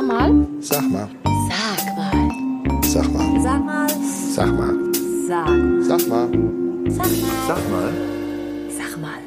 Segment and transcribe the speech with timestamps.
[0.00, 0.46] Sag mal.
[0.60, 1.08] Sag mal.
[1.50, 2.30] Sag mal.
[2.82, 3.40] Sag mal.
[3.42, 3.88] Sag mal.
[4.34, 4.74] Sag mal.
[5.28, 5.46] Sag.
[5.82, 6.30] Sag mal.
[6.88, 7.36] Sag mal.
[7.46, 7.92] Sag mal.
[8.78, 9.18] Sag mal.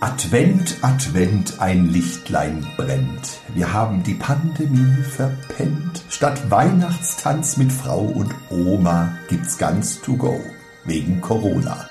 [0.00, 3.40] Advent, Advent, ein Lichtlein brennt.
[3.52, 6.02] Wir haben die Pandemie verpennt.
[6.08, 10.40] Statt Weihnachtstanz mit Frau und Oma gibt's ganz to go.
[10.86, 11.86] Wegen Corona.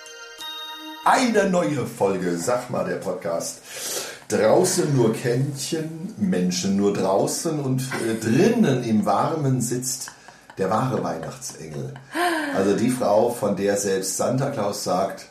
[1.05, 3.61] Eine neue Folge, sag mal, der Podcast.
[4.29, 10.11] Draußen nur Kännchen, Menschen nur draußen und äh, drinnen im Warmen sitzt
[10.57, 11.93] der wahre Weihnachtsengel.
[12.55, 15.27] Also die Frau, von der selbst Santa Claus sagt,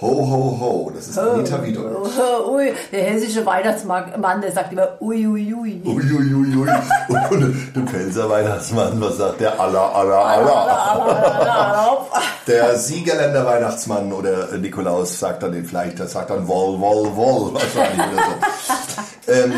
[0.00, 0.90] ho, ho, ho.
[0.92, 1.96] Das ist Anita Wiedold.
[2.48, 5.82] Ui, der hessische Weihnachtsmann, der sagt immer ui, ui, ui.
[5.84, 6.56] Uiuiui.
[7.30, 9.58] Und der Pfälzer Weihnachtsmann, was sagt der?
[9.60, 12.06] Allah, Allah, Allah.
[12.46, 17.54] Der Siegerländer Weihnachtsmann oder Nikolaus sagt dann den vielleicht, der sagt dann woll, woll, woll
[17.54, 19.32] wahrscheinlich oder so.
[19.32, 19.52] ähm,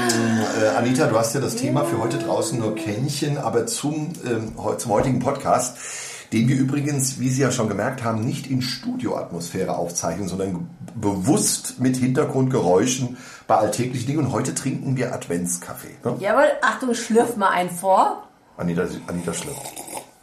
[0.63, 4.53] äh, Anita, du hast ja das Thema für heute draußen nur Kännchen, aber zum, ähm,
[4.77, 5.79] zum heutigen Podcast,
[6.37, 11.81] den wir übrigens, wie Sie ja schon gemerkt haben, nicht in Studioatmosphäre aufzeichnen, sondern bewusst
[11.81, 14.27] mit Hintergrundgeräuschen bei alltäglichen Dingen.
[14.27, 15.97] Und heute trinken wir Adventskaffee.
[16.05, 16.17] Ne?
[16.21, 18.25] Jawohl, Achtung, schlürf mal einen vor.
[18.59, 19.63] Anita, Anita schlürft.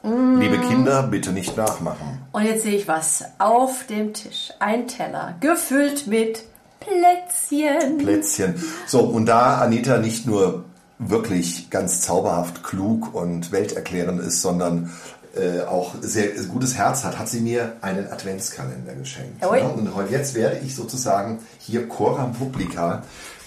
[0.03, 2.19] Liebe Kinder, bitte nicht nachmachen.
[2.31, 3.23] Und jetzt sehe ich was.
[3.39, 4.51] Auf dem Tisch.
[4.59, 5.35] Ein Teller.
[5.39, 6.43] Gefüllt mit
[6.79, 7.97] Plätzchen.
[7.97, 8.61] Plätzchen.
[8.85, 10.65] So, und da Anita nicht nur
[10.99, 14.91] wirklich ganz zauberhaft klug und welterklärend ist, sondern
[15.35, 19.41] äh, auch sehr gutes Herz hat, hat sie mir einen Adventskalender geschenkt.
[19.41, 23.03] Ja, und heute jetzt werde ich sozusagen hier Coram Publica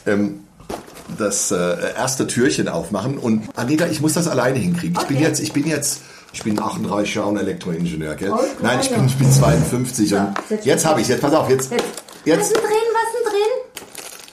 [0.06, 0.41] ähm,
[1.19, 3.19] das äh, erste Türchen aufmachen.
[3.19, 4.97] Und Anita, ich muss das alleine hinkriegen.
[5.01, 5.27] Ich bin Okay.
[5.27, 6.01] jetzt, ich bin jetzt,
[6.33, 8.33] ich bin 38 Jahre und Elektroingenieur, gell?
[8.33, 8.97] Oh, Nein, ich ja.
[8.97, 11.81] bin, ich bin 52 und setz jetzt habe ich, jetzt pass auf, jetzt, Was
[12.25, 12.73] jetzt, ist denn drin?
[12.93, 14.33] Was ist denn drin?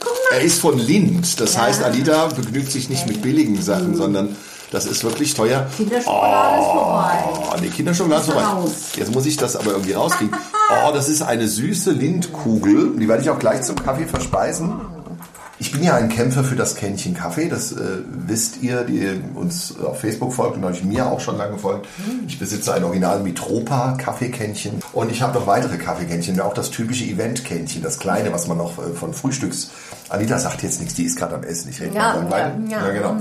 [0.00, 0.38] Guck mal.
[0.38, 1.38] er ist von Lind.
[1.40, 1.62] Das Ja.
[1.62, 4.34] heißt, Anita begnügt sich nicht mit billigen Sachen, sondern
[4.70, 5.66] das ist wirklich teuer.
[5.76, 7.24] Kinderschokolade ist vorbei.
[7.52, 8.48] Oh, nee, Kinderschokolade ist Ist vorbei.
[8.48, 8.70] raus.
[8.96, 10.34] Jetzt muss ich das aber irgendwie rauskriegen.
[10.86, 12.96] Oh, das ist eine süße Lindkugel.
[12.98, 14.80] Die werde ich auch gleich zum Kaffee verspeisen.
[15.60, 17.48] Ich bin ja ein Kämpfer für das Kännchen Kaffee.
[17.48, 17.76] Das äh,
[18.26, 21.86] wisst ihr, die uns auf Facebook folgt und euch mir auch schon lange folgt.
[22.26, 26.40] Ich besitze ein Original Mitropa Kaffeekännchen und ich habe noch weitere Kaffeekännchen.
[26.40, 29.70] Auch das typische Eventkännchen, das kleine, was man noch äh, von Frühstücks.
[30.08, 31.70] Anita sagt jetzt nichts, die ist gerade am Essen.
[31.70, 32.58] Ich rede Ja, mal weiter.
[32.68, 32.92] ja, ja.
[32.92, 33.16] genau.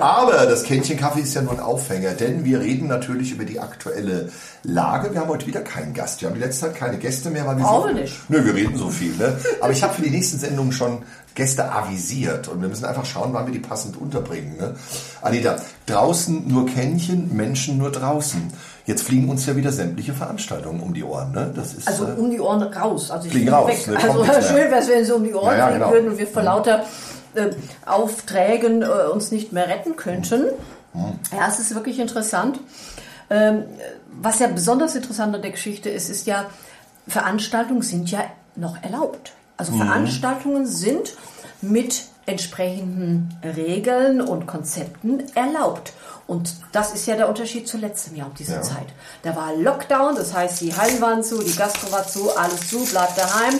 [0.00, 3.60] Aber das Kännchen Kaffee ist ja nur ein Aufhänger, denn wir reden natürlich über die
[3.60, 4.30] aktuelle
[4.62, 5.12] Lage.
[5.12, 6.20] Wir haben heute wieder keinen Gast.
[6.22, 8.18] Wir haben die letzte Zeit keine Gäste mehr, weil wir Brauchen so, nicht.
[8.30, 9.14] Nö, wir reden so viel.
[9.16, 9.36] Ne?
[9.60, 11.02] Aber ich habe für die nächsten Sendungen schon
[11.36, 14.56] Gäste avisiert und wir müssen einfach schauen, wann wir die passend unterbringen.
[14.56, 14.74] Ne?
[15.20, 18.50] Anita, draußen nur Kännchen, Menschen nur draußen.
[18.86, 21.32] Jetzt fliegen uns ja wieder sämtliche Veranstaltungen um die Ohren.
[21.32, 21.52] Ne?
[21.54, 23.10] Das ist, Also äh, um die Ohren raus.
[23.10, 25.34] Also ich Fliegen fliege raus, ne, kommt Also schön wäre es, wenn sie um die
[25.34, 25.92] Ohren Ja, ja, fliegen genau.
[25.92, 26.84] würden und wir vor lauter
[27.34, 27.50] äh,
[27.84, 30.46] Aufträgen äh, uns nicht mehr retten könnten.
[30.94, 31.18] Hm.
[31.36, 32.60] Ja, es ist wirklich interessant.
[33.28, 33.64] Ähm,
[34.22, 36.46] was ja besonders interessant an der Geschichte ist, ist ja,
[37.06, 38.24] Veranstaltungen sind ja
[38.54, 39.32] noch erlaubt.
[39.56, 39.78] Also Mhm.
[39.82, 41.14] Veranstaltungen sind
[41.62, 45.92] mit entsprechenden Regeln und Konzepten erlaubt.
[46.26, 48.62] Und das ist ja der Unterschied zu letztem Jahr um diese Ja.
[48.62, 48.86] Zeit.
[49.22, 52.84] Da war Lockdown, das heißt, die Hallen waren zu, die Gastro war zu, alles zu,
[52.84, 53.54] bleibt daheim.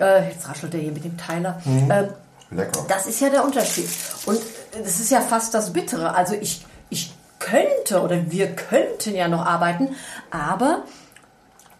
[0.00, 1.60] Äh, jetzt raschelt er hier mit dem Teiler.
[1.66, 2.08] Ähm,
[2.50, 2.84] lecker.
[2.88, 3.88] das ist ja der Unterschied.
[4.24, 4.40] Und
[4.82, 6.14] das ist ja fast das Bittere.
[6.14, 9.94] Also ich, ich könnte oder wir könnten ja noch arbeiten,
[10.30, 10.84] aber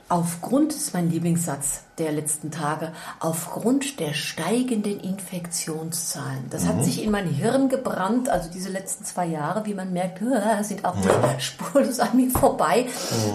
[0.09, 6.45] aufgrund, ist mein Lieblingssatz der letzten Tage, aufgrund der steigenden Infektionszahlen.
[6.51, 10.21] Das hat sich in mein Hirn gebrannt, also diese letzten zwei Jahre, wie man merkt,
[10.63, 12.87] sind auch nicht spurlos an mir vorbei.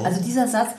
[0.04, 0.70] Also dieser Satz,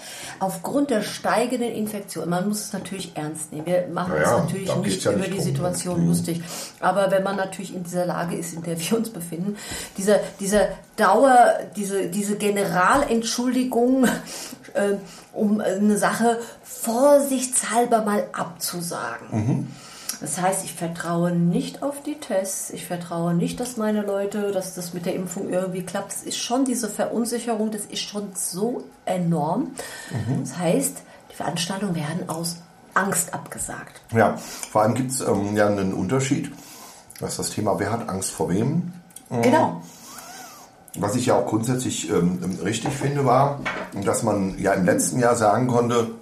[0.40, 3.66] aufgrund der steigenden Infektion, man muss es natürlich ernst nehmen.
[3.66, 5.50] Wir machen Ja, uns ja, natürlich nicht ja über nicht die drum, ne?
[5.52, 6.42] Situation lustig.
[6.80, 9.56] Aber wenn man natürlich in dieser Lage ist, in der wir uns befinden,
[9.96, 14.04] diese, diese Dauer, diese, diese Generalentschuldigung,
[14.74, 14.94] äh,
[15.32, 16.38] um eine Sache
[17.76, 19.68] vorsichtshalber mal abzusagen.
[20.20, 24.74] Das heißt, ich vertraue nicht auf die Tests, ich vertraue nicht, dass meine Leute, dass
[24.74, 26.12] das mit der Impfung irgendwie klappt.
[26.12, 29.72] Es ist schon diese Verunsicherung, das ist schon so enorm.
[30.40, 32.56] Das heißt, die Veranstaltungen werden aus
[32.94, 34.00] Angst abgesagt.
[34.14, 36.50] Ja, vor allem gibt es ähm, ja einen Unterschied.
[37.20, 38.92] Das ist das Thema, wer hat Angst vor wem?
[39.28, 39.82] Genau.
[40.98, 43.60] Was ich ja auch grundsätzlich ähm, richtig finde, war,
[44.02, 46.15] dass man ja im letzten Jahr sagen konnte,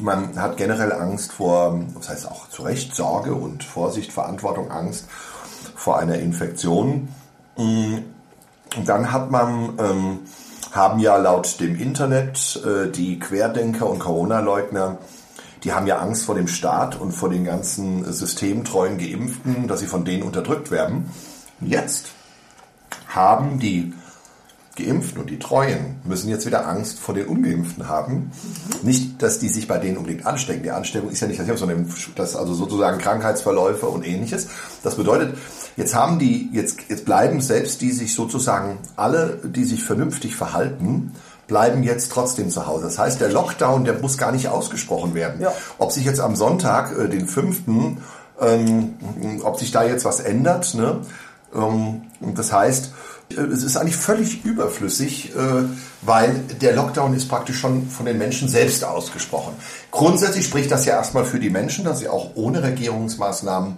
[0.00, 5.06] man hat generell Angst vor, das heißt auch zu Recht Sorge und Vorsicht, Verantwortung, Angst
[5.74, 7.08] vor einer Infektion.
[7.56, 7.96] Mm,
[8.84, 10.18] dann hat man, ähm,
[10.72, 14.98] haben ja laut dem Internet äh, die Querdenker und Corona-Leugner,
[15.64, 19.86] die haben ja Angst vor dem Staat und vor den ganzen systemtreuen Geimpften, dass sie
[19.86, 21.10] von denen unterdrückt werden.
[21.60, 22.08] Jetzt
[23.08, 23.94] haben die
[24.76, 28.30] Geimpften und die Treuen müssen jetzt wieder Angst vor den Ungeimpften haben.
[28.82, 30.62] Nicht, dass die sich bei denen unbedingt anstecken.
[30.62, 34.48] Die Ansteckung ist ja nicht das Virus, sondern das also sozusagen Krankheitsverläufe und ähnliches.
[34.82, 35.36] Das bedeutet,
[35.76, 41.12] jetzt haben die, jetzt, jetzt bleiben selbst die sich sozusagen alle, die sich vernünftig verhalten,
[41.46, 42.84] bleiben jetzt trotzdem zu Hause.
[42.84, 45.40] Das heißt, der Lockdown, der muss gar nicht ausgesprochen werden.
[45.40, 45.52] Ja.
[45.78, 47.62] Ob sich jetzt am Sonntag, äh, den 5.,
[48.38, 48.94] ähm,
[49.42, 51.00] ob sich da jetzt was ändert, ne?
[51.54, 52.02] Ähm,
[52.34, 52.92] das heißt,
[53.28, 55.64] es ist eigentlich völlig überflüssig, äh,
[56.02, 59.54] weil der Lockdown ist praktisch schon von den Menschen selbst ausgesprochen.
[59.90, 63.76] Grundsätzlich spricht das ja erstmal für die Menschen, dass sie auch ohne Regierungsmaßnahmen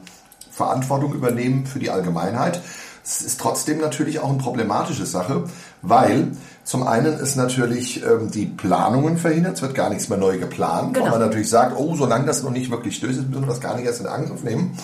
[0.51, 2.61] Verantwortung übernehmen für die Allgemeinheit.
[3.05, 5.45] Es ist trotzdem natürlich auch eine problematische Sache,
[5.81, 6.33] weil
[6.65, 10.93] zum einen ist natürlich ähm, die Planungen verhindert, es wird gar nichts mehr neu geplant,
[10.93, 11.07] Genau.
[11.07, 13.77] weil man natürlich sagt, oh, solange das noch nicht wirklich ist, müssen wir das gar
[13.77, 14.77] nicht erst in Angriff nehmen.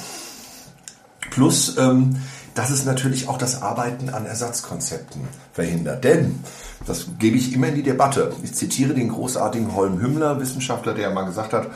[1.31, 2.17] Plus, ähm,
[2.55, 5.23] dass es natürlich auch das Arbeiten an Ersatzkonzepten
[5.53, 6.05] verhindert.
[6.05, 6.41] Denn,
[6.87, 11.11] das gebe ich immer in die Debatte, ich zitiere den großartigen Holm Hümmler, Wissenschaftler, der
[11.11, 11.69] mal gesagt hat,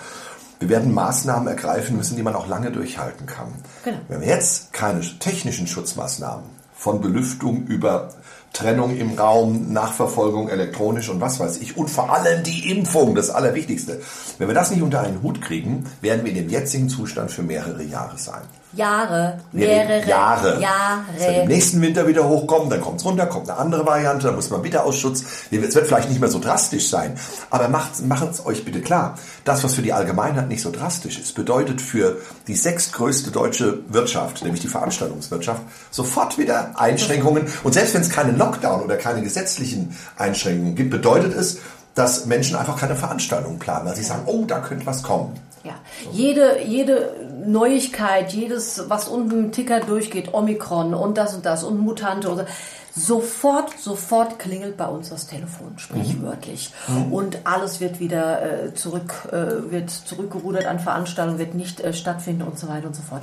[0.61, 3.49] wir werden Maßnahmen ergreifen müssen, die man auch lange durchhalten kann.
[3.85, 3.99] Genau.
[4.09, 6.45] Wenn wir jetzt keine technischen Schutzmaßnahmen
[6.75, 8.11] von Belüftung über
[8.53, 13.31] Trennung im Raum, Nachverfolgung elektronisch und was weiß ich und vor allem die Impfung, das
[13.31, 14.01] Allerwichtigste.
[14.39, 17.43] Wenn wir das nicht unter einen Hut kriegen, werden wir in dem jetzigen Zustand für
[17.43, 18.43] mehrere Jahre sein.
[18.73, 20.49] Jahre, mehrere Jahre.
[20.49, 21.47] Es wird im Jahre.
[21.49, 24.63] nächsten Winter wieder hochkommen, dann kommt es runter, kommt eine andere Variante, dann muss man
[24.63, 25.25] Wiederausschuss.
[25.51, 27.19] Es wird vielleicht nicht mehr so drastisch sein,
[27.51, 29.19] aber macht es euch bitte klar.
[29.45, 34.43] Das, was für die Allgemeinheit nicht so drastisch ist, bedeutet für die sechstgrößte deutsche Wirtschaft,
[34.43, 37.47] nämlich die Veranstaltungswirtschaft, sofort wieder Einschränkungen.
[37.65, 41.59] Und selbst wenn es keine Lockdown oder keine gesetzlichen Einschränkungen gibt, bedeutet es,
[41.95, 45.35] dass Menschen einfach keine Veranstaltungen planen, weil sie sagen, oh, da könnte was kommen.
[45.65, 45.75] Ja,
[46.13, 47.13] jede, jede
[47.47, 52.47] Neuigkeit, jedes, was unten im Ticker durchgeht, Omikron und das und das und Mutante oder
[52.95, 56.73] sofort, sofort klingelt bei uns das Telefon, sprichwörtlich.
[57.11, 62.43] Und alles wird wieder äh, zurück, äh, wird zurückgerudert an Veranstaltungen, wird nicht äh, stattfinden
[62.43, 63.23] und so weiter und so fort.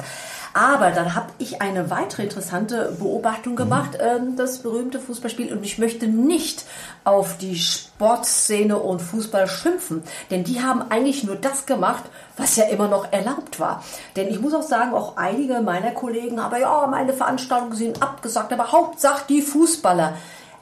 [0.55, 5.51] Aber dann habe ich eine weitere interessante Beobachtung gemacht, ähm, das berühmte Fußballspiel.
[5.51, 6.63] Und ich möchte nicht
[7.03, 12.05] auf die Sportszene und Fußball schimpfen, denn die haben eigentlich nur das gemacht,
[12.37, 13.83] was ja immer noch erlaubt war.
[14.15, 18.53] Denn ich muss auch sagen, auch einige meiner Kollegen haben ja meine Veranstaltungen sind abgesagt,
[18.53, 20.13] aber Hauptsache die Fußballer.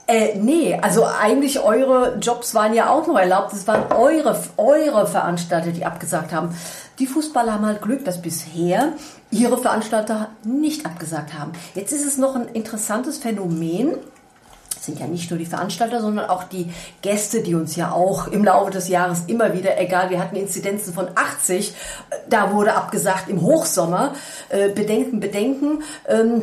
[0.05, 3.53] Äh, nee, also eigentlich eure Jobs waren ja auch noch erlaubt.
[3.53, 6.57] Es waren eure, eure Veranstalter, die abgesagt haben.
[6.99, 8.93] Die Fußballer haben halt Glück, dass bisher
[9.31, 11.51] ihre Veranstalter nicht abgesagt haben.
[11.73, 13.95] Jetzt ist es noch ein interessantes Phänomen.
[14.83, 16.69] Sind ja nicht nur die Veranstalter, sondern auch die
[17.01, 20.93] Gäste, die uns ja auch im Laufe des Jahres immer wieder, egal, wir hatten Inzidenzen
[20.93, 21.73] von 80,
[22.29, 24.13] da wurde abgesagt im Hochsommer.
[24.49, 25.83] Äh, Bedenken, Bedenken.
[26.05, 26.41] Ähm,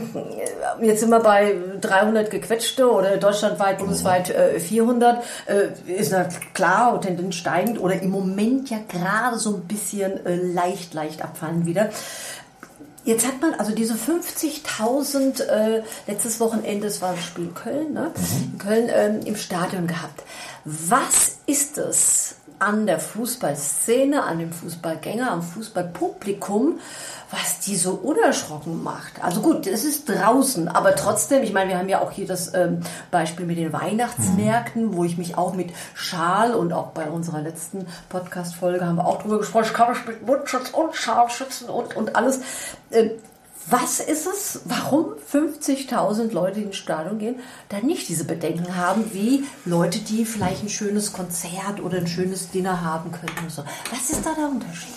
[0.80, 5.22] jetzt sind wir bei 300 gequetschte oder deutschlandweit, bundesweit äh, 400.
[5.46, 10.36] Äh, ist na klar, Tendenz steigend oder im Moment ja gerade so ein bisschen äh,
[10.36, 11.90] leicht, leicht abfallen wieder.
[13.10, 17.92] Jetzt hat man also diese 50.000 äh, letztes Wochenende, es war das Spiel in Köln,
[17.92, 18.12] ne?
[18.52, 20.22] in Köln ähm, im Stadion gehabt.
[20.64, 26.78] Was ist es an der Fußballszene, an dem Fußballgänger, am Fußballpublikum,
[27.30, 29.22] was die so unerschrocken macht?
[29.22, 32.54] Also gut, es ist draußen, aber trotzdem, ich meine, wir haben ja auch hier das
[32.54, 32.80] ähm,
[33.10, 37.86] Beispiel mit den Weihnachtsmärkten, wo ich mich auch mit Schal und auch bei unserer letzten
[38.08, 41.96] Podcast-Folge haben wir auch drüber gesprochen, ich kann mich mit Mundschutz und Schal schützen und,
[41.96, 42.40] und alles.
[42.90, 43.12] Ähm,
[43.68, 47.36] was ist es, warum 50.000 Leute ins Stadion gehen,
[47.68, 52.50] da nicht diese Bedenken haben, wie Leute, die vielleicht ein schönes Konzert oder ein schönes
[52.50, 53.48] Dinner haben könnten?
[53.48, 53.62] So.
[53.90, 54.94] Was ist da der Unterschied?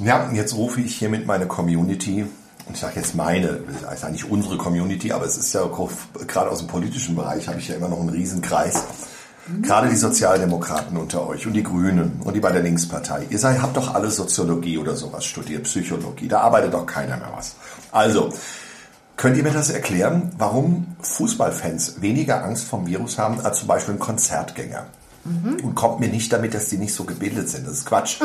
[0.00, 2.26] Ja, jetzt rufe ich hier mit meiner Community,
[2.66, 5.68] und ich sage jetzt meine, das ist eigentlich unsere Community, aber es ist ja
[6.26, 8.84] gerade aus dem politischen Bereich habe ich ja immer noch einen Riesenkreis.
[9.60, 13.26] Gerade die Sozialdemokraten unter euch und die Grünen und die bei der Linkspartei.
[13.28, 16.28] Ihr seid, habt doch alle Soziologie oder sowas studiert, Psychologie.
[16.28, 17.56] Da arbeitet doch keiner mehr was.
[17.92, 18.32] Also,
[19.16, 23.94] könnt ihr mir das erklären, warum Fußballfans weniger Angst vom Virus haben als zum Beispiel
[23.94, 24.86] ein Konzertgänger?
[25.24, 27.66] Und kommt mir nicht damit, dass die nicht so gebildet sind.
[27.66, 28.16] Das ist Quatsch.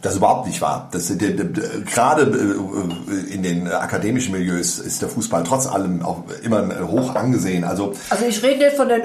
[0.00, 0.88] Das ist überhaupt nicht wahr.
[0.92, 6.02] Das, d- d- d- gerade äh, in den akademischen Milieus ist der Fußball trotz allem
[6.02, 7.64] auch immer hoch angesehen.
[7.64, 9.04] Also Also ich rede nicht von den äh,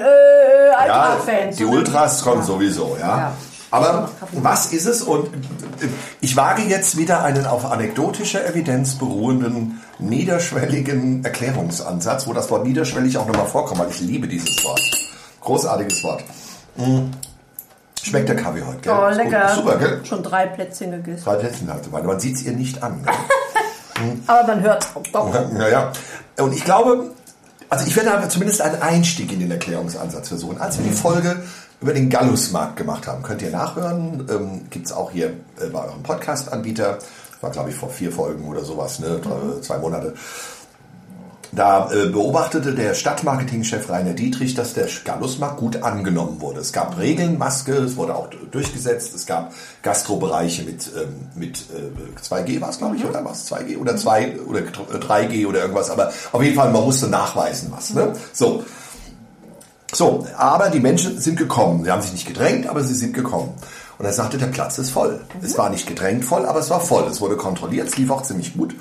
[0.70, 1.56] ja, Eintracht-Fans.
[1.56, 2.46] die Ultras kommen Ja.
[2.46, 3.18] sowieso, ja.
[3.18, 3.32] Ja.
[3.70, 5.02] Aber was ist es?
[5.02, 5.88] Und äh,
[6.22, 13.18] ich wage jetzt wieder einen auf anekdotischer Evidenz beruhenden, niederschwelligen Erklärungsansatz, wo das Wort niederschwellig
[13.18, 14.80] auch nochmal vorkommt, weil ich liebe dieses Wort.
[15.42, 16.24] Großartiges Wort.
[18.04, 18.92] Schmeckt der Kaffee heute, gell?
[18.94, 19.16] Oh, gut.
[19.16, 19.48] lecker.
[19.54, 20.00] Super, gell?
[20.04, 21.24] Schon drei Plätzchen gegessen.
[21.24, 22.06] Drei Plätzchen so weiter.
[22.06, 23.02] Man sieht es ihr nicht an.
[23.04, 23.14] Gell?
[24.26, 24.86] Aber man hört
[25.52, 25.92] Naja,
[26.38, 27.10] und ich glaube,
[27.70, 30.60] Also ich werde aber zumindest einen Einstieg in den Erklärungsansatz versuchen.
[30.60, 31.42] Als wir die Folge
[31.80, 34.26] über den Gallusmarkt gemacht haben, könnt ihr nachhören.
[34.30, 35.28] Ähm, Gibt es auch hier
[35.60, 36.98] äh, bei eurem Podcast-Anbieter.
[37.40, 39.20] War, glaube ich, vor vier Folgen oder sowas, ne?
[39.22, 40.14] Drei- zwei Monate.
[41.54, 46.60] Da äh, beobachtete der Stadtmarketingchef Rainer Dietrich, dass der Gallusmarkt gut angenommen wurde.
[46.60, 49.14] Es gab Regeln, Maske, es wurde auch durchgesetzt.
[49.14, 53.50] Es gab Gastrobereiche mit, ähm, mit äh, 2G war es, glaube ich, oder was?
[53.52, 55.90] 2G oder 2 oder 3G oder irgendwas.
[55.90, 57.90] Aber auf jeden Fall, man musste nachweisen was.
[57.90, 58.14] Ne?
[58.32, 58.64] So.
[59.92, 61.84] So, aber die Menschen sind gekommen.
[61.84, 63.54] Sie haben sich nicht gedrängt, aber sie sind gekommen.
[63.96, 65.20] Und er sagte, der Platz ist voll.
[65.40, 67.04] Es war nicht gedrängt voll, aber es war voll.
[67.04, 68.74] Es wurde kontrolliert, es lief auch ziemlich gut.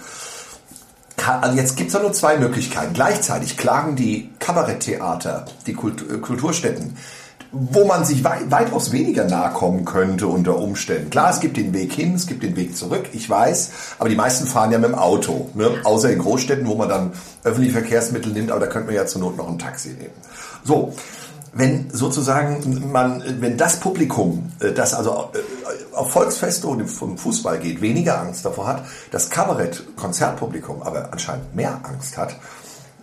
[1.23, 2.93] Ka- Also jetzt gibt es nur zwei Möglichkeiten.
[2.93, 6.97] Gleichzeitig klagen die Kabaretttheater, die Kult äh, Kulturstätten,
[7.51, 11.09] wo man sich wei weitaus weniger nahe kommen könnte unter Umständen.
[11.11, 14.15] Klar, es gibt den Weg hin, es gibt den Weg zurück, ich weiß, aber die
[14.15, 15.49] meisten fahren ja mit dem Auto.
[15.53, 15.69] Ne?
[15.83, 17.11] Außer in Großstädten, wo man dann
[17.43, 20.13] öffentliche Verkehrsmittel nimmt, aber da könnte man ja zur Not noch ein Taxi nehmen.
[20.63, 20.93] So,
[21.53, 27.59] wenn sozusagen man, wenn das Publikum, äh, das also äh, auf Volksfeste und vom Fußball
[27.59, 32.35] geht, weniger Angst davor hat, das Kabarett-Konzertpublikum aber anscheinend mehr Angst hat,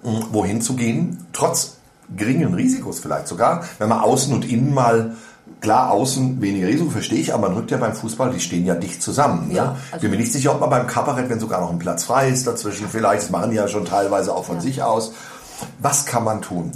[0.02, 1.76] wohin zu gehen, trotz
[2.16, 5.14] geringen Risikos vielleicht sogar, wenn man außen und innen mal
[5.60, 8.74] Klar, außen weniger Risiko, verstehe ich, aber man rückt ja beim Fußball, die stehen ja
[8.74, 9.48] dicht zusammen.
[9.48, 9.54] Ne?
[9.54, 12.04] Ja, also- Bin mir nicht sicher, ob man beim Kabarett, wenn sogar noch ein Platz
[12.04, 15.12] frei ist dazwischen, vielleicht, das machen die ja schon teilweise auch von sich aus.
[15.80, 16.72] Was kann man tun?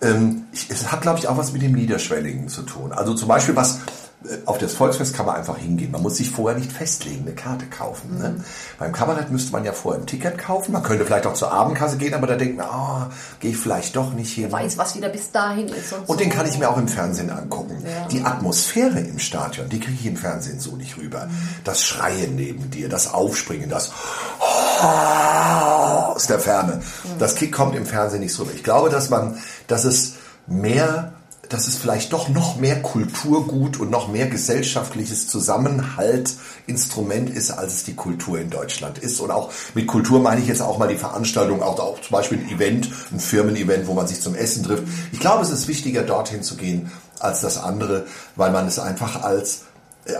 [0.00, 2.92] Ähm, ich, es hat, glaube ich, auch was mit dem Niederschwelligen zu tun.
[2.92, 3.80] Also zum Beispiel, was
[4.24, 5.92] äh, auf das Volksfest kann man einfach hingehen.
[5.92, 8.14] Man muss sich vorher nicht festlegen, eine Karte kaufen.
[8.14, 8.18] Mhm.
[8.18, 8.44] Ne?
[8.78, 10.72] Beim Kabarett müsste man ja vorher ein Ticket kaufen.
[10.72, 13.94] Man könnte vielleicht auch zur Abendkasse gehen, aber da denkt man, ah, gehe ich vielleicht
[13.94, 14.50] doch nicht hin.
[14.50, 15.92] Weiß, was wieder bis dahin ist.
[15.92, 16.36] Und, Und den so.
[16.36, 17.82] kann ich mir auch im Fernsehen angucken.
[17.84, 18.08] Ja.
[18.08, 21.28] Die Atmosphäre im Stadion, die kriege ich im Fernsehen so nicht rüber.
[21.62, 23.92] Das Schreien neben dir, das Aufspringen, das
[24.84, 26.80] aus der Ferne.
[27.18, 28.54] Das Kick kommt im Fernsehen nicht so rüber.
[28.54, 30.14] Ich glaube, dass man, dass es
[30.46, 31.12] mehr,
[31.48, 37.84] dass es vielleicht doch noch mehr Kulturgut und noch mehr gesellschaftliches Zusammenhaltinstrument ist, als es
[37.84, 39.20] die Kultur in Deutschland ist.
[39.20, 42.38] Und auch mit Kultur meine ich jetzt auch mal die Veranstaltung, auch, auch zum Beispiel
[42.38, 44.84] ein Event, ein Firmen-Event, wo man sich zum Essen trifft.
[45.12, 48.06] Ich glaube, es ist wichtiger, dorthin zu gehen, als das andere,
[48.36, 49.62] weil man es einfach als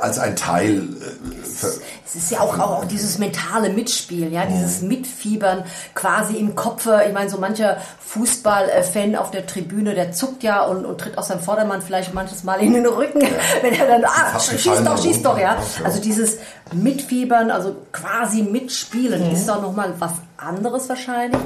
[0.00, 1.70] als ein Teil äh, ver
[2.06, 5.64] Es ist ja auch, auch, auch dieses mentale Mitspiel, ja, dieses Mitfiebern
[5.94, 7.02] quasi im Kopfe.
[7.06, 11.28] Ich meine, so mancher Fußballfan auf der Tribüne, der zuckt ja und, und tritt aus
[11.28, 13.20] seinem Vordermann vielleicht manches Mal in den Rücken,
[13.62, 15.54] wenn er dann, ah, Fast schieß gefallen doch, da schieß oben, doch, ja.
[15.54, 15.84] ja, ja.
[15.84, 16.38] Also dieses
[16.72, 21.40] Mitfiebern, also quasi mitspielen, ist doch nochmal was anderes wahrscheinlich,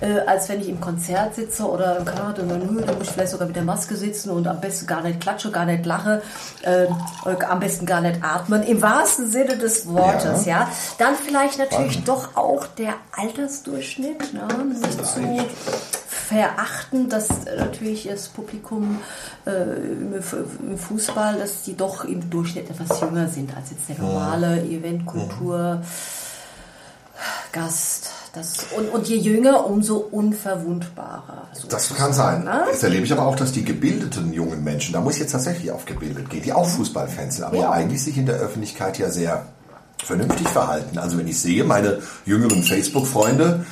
[0.00, 3.10] äh, als wenn ich im Konzert sitze oder im Kabarett und dann, dann muss ich
[3.10, 6.22] vielleicht sogar mit der Maske sitzen und am besten gar nicht klatsche, gar nicht lache,
[6.62, 6.86] äh,
[7.48, 10.68] am besten gar nicht atmen, im wahrsten Sinne des Wortes, ja.
[10.98, 14.48] Dann vielleicht natürlich doch auch der Altersdurchschnitt, ne?
[14.64, 15.20] nicht zu
[16.30, 17.28] verachten, dass
[17.58, 19.00] natürlich das Publikum
[19.46, 24.62] äh, im, Fußball, dass die doch im Durchschnitt etwas jünger sind als jetzt der normale
[24.62, 25.82] Event, Kultur,
[27.50, 28.10] Gast.
[28.32, 31.48] Das, und, und je jünger, umso unverwundbarer.
[31.68, 32.44] Das kann sein.
[32.44, 32.62] Ne?
[32.70, 35.72] Jetzt erlebe ich aber auch, dass die gebildeten jungen Menschen, da muss ich jetzt tatsächlich
[35.72, 37.62] auf gebildet gehen, die auch Fußballfans sind, aber ja.
[37.62, 37.70] Ja.
[37.72, 39.46] eigentlich sich in der Öffentlichkeit ja sehr
[40.04, 40.98] vernünftig verhalten.
[40.98, 43.66] Also wenn ich sehe, meine jüngeren Facebook-Freunde,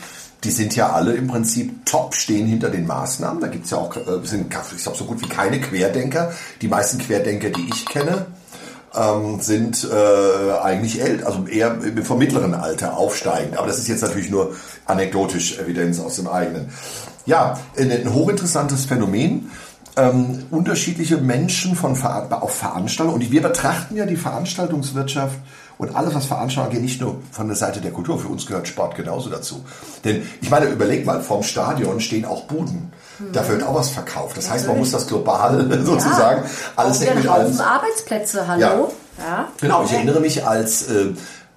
[0.45, 3.41] die sind ja alle im Prinzip top, stehen hinter den Maßnahmen.
[3.41, 6.33] Da gibt's ja auch, äh, sind, ich glaube, so gut wie keine Querdenker.
[6.63, 8.27] Die meisten Querdenker, die ich kenne,
[8.95, 13.57] ähm, sind äh, eigentlich älter, also eher vom mittleren Alter aufsteigend.
[13.57, 14.55] Aber das ist jetzt natürlich nur
[14.87, 16.71] anekdotisch Evidenz aus dem eigenen.
[17.27, 19.51] Ja, ein, hochinteressantes Phänomen.
[19.97, 23.23] Ähm, unterschiedliche Menschen von auf Veranstaltungen.
[23.23, 25.39] Und wir betrachten ja die Veranstaltungswirtschaft
[25.79, 28.19] und alles, was Veranstaltungen angeht, nicht nur von der Seite der Kultur.
[28.19, 29.65] Für uns gehört Sport genauso dazu.
[30.05, 32.93] Denn ich meine, überleg mal, vorm Stadion stehen auch Buden.
[33.33, 34.37] Da wird auch was verkauft.
[34.37, 36.45] Das heißt, man muss das global sozusagen
[36.77, 37.61] alles wieder mit alles.
[37.61, 38.61] Arbeitsplätze, hallo.
[38.61, 38.89] Ja.
[39.19, 39.49] Ja.
[39.61, 41.07] Genau, ich erinnere mich, als äh,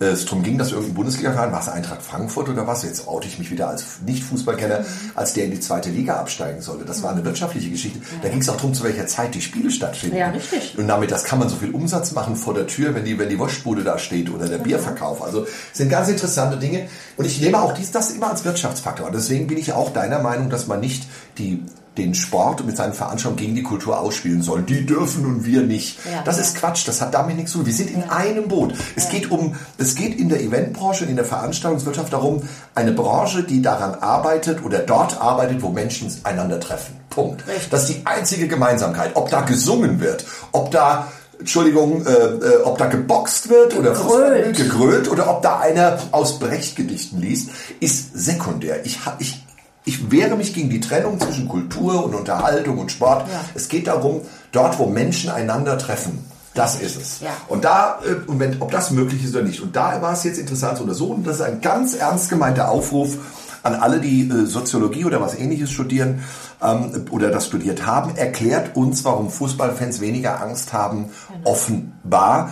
[0.01, 3.38] es darum ging, dass irgendein Bundesliga-Verein, war es Eintracht Frankfurt oder was, jetzt oute ich
[3.38, 4.84] mich wieder als Nicht-Fußballkenner,
[5.15, 6.86] als der in die zweite Liga absteigen sollte.
[6.86, 8.00] Das war eine wirtschaftliche Geschichte.
[8.22, 10.17] Da ging es auch darum, zu welcher Zeit die Spiele stattfinden.
[10.17, 10.77] Ja, richtig.
[10.77, 13.29] Und damit, das kann man so viel Umsatz machen vor der Tür, wenn die, wenn
[13.29, 15.22] die Wurstbude da steht oder der Bierverkauf.
[15.22, 16.88] Also sind ganz interessante Dinge.
[17.17, 19.08] Und ich nehme auch dies, das immer als Wirtschaftsfaktor.
[19.08, 21.63] Und deswegen bin ich auch deiner Meinung, dass man nicht die
[21.98, 24.62] den Sport mit seinen Veranstaltungen gegen die Kultur ausspielen soll.
[24.62, 26.00] Die dürfen und wir nicht.
[26.05, 26.43] Ja, das ja.
[26.43, 26.88] ist Quatsch.
[26.88, 27.67] Das hat damit nichts zu tun.
[27.67, 28.74] Wir sind in einem Boot.
[28.95, 32.43] Es geht um, es geht in der Eventbranche, in der Veranstaltungswirtschaft darum,
[32.75, 36.95] eine Branche, die daran arbeitet oder dort arbeitet, wo Menschen einander treffen.
[37.10, 37.45] Punkt.
[37.45, 37.69] Richtig.
[37.69, 39.12] Das ist die einzige Gemeinsamkeit.
[39.15, 41.07] Ob da gesungen wird, ob da
[41.41, 44.55] Entschuldigung, äh, äh, ob da geboxt wird oder Gegrölt.
[44.55, 48.86] gegrölt oder ob da einer aus Brecht-Gedichten liest, ist sekundär.
[48.86, 49.40] Ich, ich
[49.83, 53.27] ich wehre mich gegen die Trennung zwischen Kultur und Unterhaltung und Sport.
[53.27, 53.41] Ja.
[53.55, 54.21] Es geht darum,
[54.51, 56.23] dort, wo Menschen einander treffen.
[56.53, 57.19] Das ist es.
[57.21, 57.29] Ja.
[57.47, 59.61] Und da, äh, und wenn, ob das möglich ist oder nicht.
[59.61, 61.23] Und da war es jetzt interessant zu untersuchen.
[61.23, 63.17] Das ist ein ganz ernst gemeinter Aufruf
[63.63, 66.23] an alle, die äh, Soziologie oder was ähnliches studieren
[66.61, 68.15] ähm, oder das studiert haben.
[68.17, 71.09] Erklärt uns, warum Fußballfans weniger Angst haben,
[71.43, 72.51] offenbar.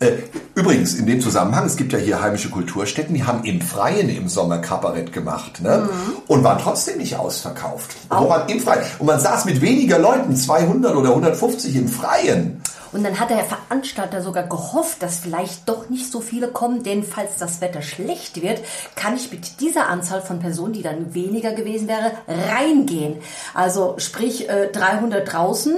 [0.00, 0.12] Äh,
[0.56, 4.26] Übrigens, in dem Zusammenhang, es gibt ja hier heimische Kulturstätten, die haben im Freien im
[4.26, 5.86] Sommer Kabarett gemacht ne?
[6.28, 7.94] und waren trotzdem nicht ausverkauft.
[8.08, 8.82] Wo man im Freien.
[8.98, 12.62] Und man saß mit weniger Leuten, 200 oder 150 im Freien.
[12.92, 17.04] Und dann hat der Veranstalter sogar gehofft, dass vielleicht doch nicht so viele kommen, denn
[17.04, 18.62] falls das Wetter schlecht wird,
[18.94, 23.16] kann ich mit dieser Anzahl von Personen, die dann weniger gewesen wäre, reingehen.
[23.52, 25.76] Also sprich äh, 300 draußen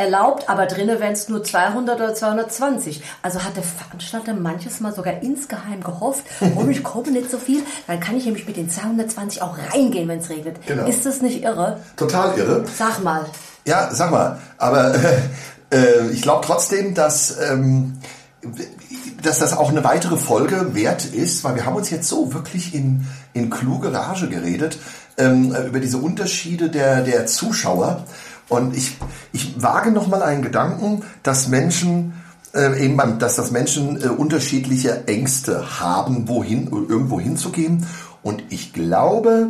[0.00, 3.02] erlaubt, aber drinnen wären es nur 200 oder 220.
[3.22, 6.24] Also hat der Veranstalter manches Mal sogar insgeheim gehofft,
[6.56, 10.08] oh, ich komme nicht so viel, dann kann ich nämlich mit den 220 auch reingehen,
[10.08, 10.56] wenn es regnet.
[10.66, 10.86] Genau.
[10.86, 11.80] Ist das nicht irre?
[11.96, 12.64] Total irre.
[12.76, 13.26] Sag mal.
[13.66, 14.94] Ja, sag mal, aber
[15.70, 17.98] äh, ich glaube trotzdem, dass, ähm,
[19.22, 22.74] dass das auch eine weitere Folge wert ist, weil wir haben uns jetzt so wirklich
[22.74, 24.78] in, in kluge Rage geredet
[25.18, 28.04] ähm, über diese Unterschiede der, der Zuschauer.
[28.50, 28.98] Und ich,
[29.32, 32.12] ich wage nochmal einen Gedanken, dass Menschen
[32.54, 37.86] äh, eben, beim- dass das Menschen äh, unterschiedliche Ängste haben, wohin, irgendwo hinzugehen.
[38.22, 39.48] Und ich glaube,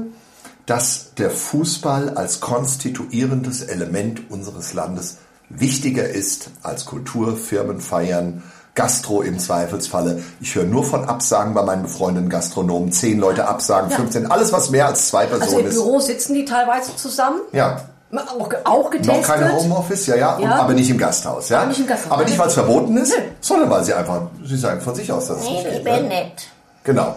[0.66, 5.16] dass der Fußball als konstituierendes Element unseres Landes
[5.48, 8.42] wichtiger ist als Kultur, Firmenfeiern,
[8.76, 10.22] Gastro im Zweifelsfalle.
[10.40, 12.92] Ich höre nur von Absagen bei meinen befreundeten Gastronomen.
[12.92, 15.74] Zehn Leute absagen, 15, alles was mehr als zwei Also Personen im ist.
[15.74, 17.40] Büro sitzen die teilweise zusammen.
[17.52, 17.80] Ja,
[18.12, 19.16] Auch, auch getestet.
[19.20, 20.56] noch keine Homeoffice, ja, ja, und, Ja.
[20.56, 21.58] aber nicht im Gasthaus, ja.
[21.60, 22.10] Aber nicht im Gasthaus.
[22.12, 23.22] Aber nicht, weil es verboten ist, Nö.
[23.40, 25.84] sondern weil sie einfach, sie sagen von sich aus, dass es Nee, nicht ich geht,
[25.84, 26.08] bin ne?
[26.08, 26.48] nett.
[26.84, 27.14] Genau.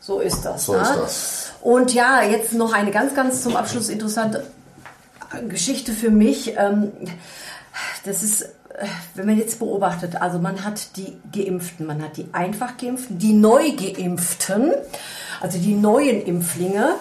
[0.00, 0.66] So ist das.
[0.66, 0.82] So ne?
[0.82, 1.52] ist das.
[1.62, 4.44] Und ja, jetzt noch eine ganz, ganz zum Abschluss interessante
[5.48, 6.54] Geschichte für mich.
[6.56, 6.92] Ähm,
[8.04, 8.46] Das ist, äh,
[9.14, 13.32] wenn man jetzt beobachtet, also man hat die Geimpften, man hat die einfach Geimpften, die
[13.34, 14.72] Neugeimpften,
[15.40, 16.94] also die neuen Impflinge,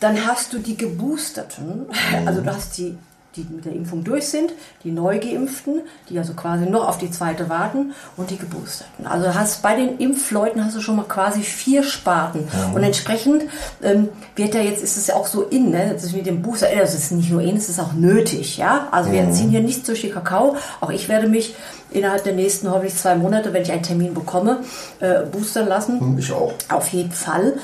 [0.00, 1.86] dann hast du die Geboosterten,
[2.26, 2.96] also du hast die,
[3.36, 4.52] die mit der Impfung durch sind,
[4.84, 9.06] die Neugeimpften, die also quasi noch auf die zweite warten und die Geboosterten.
[9.06, 13.44] Also hast bei den Impfleuten hast du schon mal quasi vier Sparten und entsprechend
[13.82, 15.90] ähm, wird ja jetzt ist es ja auch so in, ne?
[15.92, 18.88] das ist mit dem Booster, das ist nicht nur in, es ist auch nötig, ja.
[18.90, 20.56] Also wir ziehen hier nichts durch die Kakao.
[20.80, 21.54] Auch ich werde mich
[21.90, 24.60] innerhalb der nächsten hoffentlich zwei Monate, wenn ich einen Termin bekomme,
[25.00, 26.18] äh, boostern lassen.
[26.18, 26.52] Ich auch.
[26.68, 27.54] Auf jeden Fall.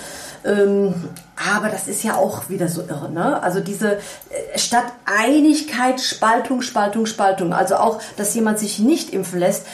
[0.44, 0.94] Ähm,
[1.36, 3.42] aber das ist ja auch wieder so irre, ne?
[3.42, 7.52] Also diese äh, statt Einigkeit, Spaltung, Spaltung, Spaltung.
[7.52, 9.66] Also auch, dass jemand sich nicht impfen lässt.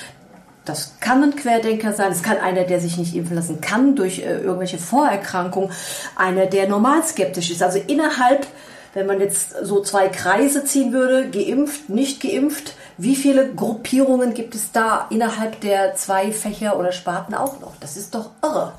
[0.65, 4.21] Das kann ein Querdenker sein, es kann einer, der sich nicht impfen lassen kann durch
[4.21, 5.73] äh, irgendwelche Vorerkrankungen,
[6.15, 7.63] einer, der normal skeptisch ist.
[7.63, 8.47] Also innerhalb,
[8.95, 14.55] wenn man jetzt so zwei Kreise ziehen würde, geimpft, nicht geimpft, wie viele Gruppierungen gibt
[14.55, 17.73] es da innerhalb der zwei Fächer oder Sparten auch noch?
[17.81, 18.75] Das ist doch irre.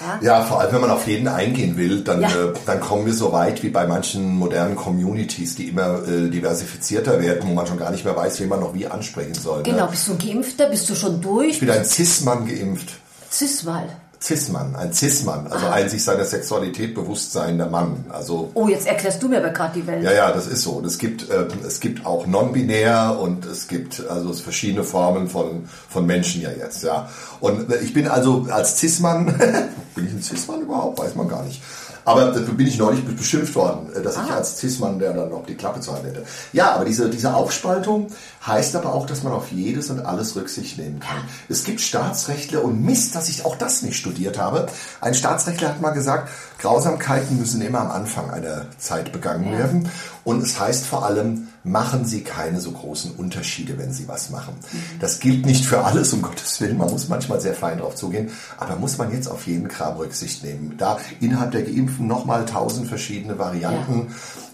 [0.00, 0.18] Ja?
[0.22, 2.28] Ja, vor allem, wenn man auf jeden eingehen will, dann, Ja.
[2.28, 7.20] äh, dann kommen wir so weit wie bei manchen modernen Communities, die immer äh, diversifizierter
[7.20, 9.62] werden, wo man schon gar nicht mehr weiß, wen man noch wie ansprechen soll.
[9.62, 9.90] Genau, Ne?
[9.90, 10.66] bist du ein Geimpfter?
[10.66, 11.50] Bist du schon durch?
[11.50, 12.88] Ich bin ein Cis-Mann geimpft.
[13.30, 13.88] Cis-Mal.
[14.22, 18.04] Cis-Mann, ein Cis-Mann, also ein sich seiner Sexualität bewusst seiender Mann.
[18.10, 20.02] Also Oh, jetzt erklärst du mir aber gerade die Welt.
[20.04, 20.72] ja, ja, das ist so.
[20.72, 25.64] Und es gibt, ähm, es gibt auch non-binär und es gibt also verschiedene Formen von,
[25.88, 27.08] von Menschen ja jetzt, ja.
[27.40, 29.26] Und ich bin also als Cis-Mann,
[29.94, 30.98] bin ich ein Cis-Mann überhaupt?
[30.98, 31.62] Weiß man gar nicht.
[32.04, 35.46] Aber dafür bin ich neulich beschimpft worden, äh, dass ich als Cis-Mann, der dann noch
[35.46, 36.24] die Klappe zu halten hätte.
[36.52, 38.08] Ja, aber diese, diese Aufspaltung
[38.46, 41.18] heißt aber auch, dass man auf jedes und alles Rücksicht nehmen kann.
[41.48, 44.66] Es gibt Staatsrechtler und Mist, dass ich auch das nicht studiert habe.
[45.00, 49.90] Ein Staatsrechtler hat mal gesagt, Grausamkeiten müssen immer am Anfang einer Zeit begangen werden.
[50.24, 54.54] Und es heißt vor allem, machen Sie keine so großen Unterschiede, wenn Sie was machen.
[54.98, 56.78] Das gilt nicht für alles, um Gottes Willen.
[56.78, 58.30] Man muss manchmal sehr fein drauf zugehen.
[58.58, 60.74] Aber muss man jetzt auf jeden Kram Rücksicht nehmen.
[60.78, 64.08] Da innerhalb der Geimpften nochmal tausend verschiedene Varianten.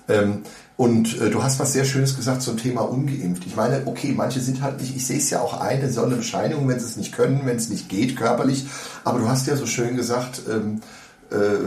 [0.08, 0.42] Ähm,
[0.76, 3.46] und äh, du hast was sehr Schönes gesagt zum Thema ungeimpft.
[3.46, 6.06] Ich meine, okay, manche sind halt nicht, ich sehe es ja auch ein, es soll
[6.06, 8.66] eine Bescheinigung, wenn sie es nicht können, wenn es nicht geht, körperlich.
[9.02, 10.80] Aber du hast ja so schön gesagt, ähm, äh,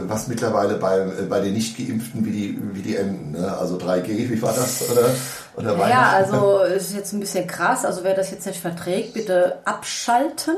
[0.08, 3.32] was mittlerweile bei, äh, bei den Nicht-Geimpften wie die, wie die enden.
[3.32, 3.56] Ne?
[3.58, 4.90] Also 3G, wie war das?
[4.90, 5.10] Oder,
[5.56, 6.34] oder Ja, Weihnachten?
[6.34, 7.84] also ist jetzt ein bisschen krass.
[7.84, 10.54] Also wer das jetzt nicht verträgt, bitte abschalten.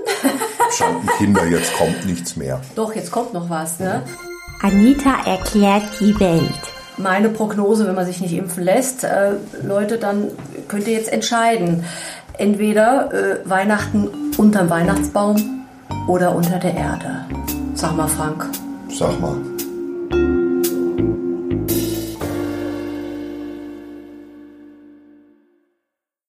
[0.77, 2.61] Schanden Kinder, jetzt kommt nichts mehr.
[2.77, 3.79] Doch, jetzt kommt noch was.
[3.81, 4.03] Ne?
[4.63, 6.43] Anita erklärt die Welt.
[6.99, 9.33] Meine Prognose, wenn man sich nicht impfen lässt, äh,
[9.65, 10.29] Leute, dann
[10.69, 11.85] könnt ihr jetzt entscheiden.
[12.39, 15.67] Entweder äh, Weihnachten unterm Weihnachtsbaum
[16.07, 17.25] oder unter der Erde.
[17.75, 18.47] Sag mal, Frank.
[19.03, 19.52] Sag mal.